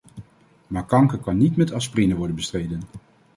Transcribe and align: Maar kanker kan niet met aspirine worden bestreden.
Maar 0.67 0.85
kanker 0.85 1.17
kan 1.17 1.37
niet 1.37 1.55
met 1.55 1.71
aspirine 1.71 2.15
worden 2.15 2.35
bestreden. 2.35 2.81